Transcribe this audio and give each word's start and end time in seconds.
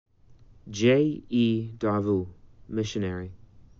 J. 0.67 1.23
E. 1.29 1.73
Darveau, 1.77 2.27
missionary. 2.67 3.33